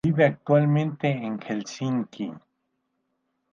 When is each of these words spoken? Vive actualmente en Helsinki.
Vive 0.03 0.25
actualmente 0.25 1.09
en 1.09 1.39
Helsinki. 1.45 2.33